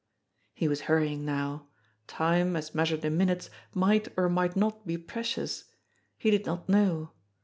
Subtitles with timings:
[0.55, 1.67] He was hurrying now.
[2.07, 5.65] Time, as measured in minutes, might or might not be precious.
[6.17, 7.11] He did not know.